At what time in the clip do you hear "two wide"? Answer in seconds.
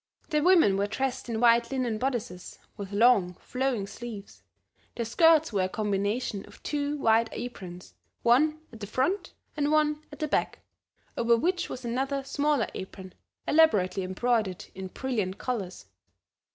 6.63-7.29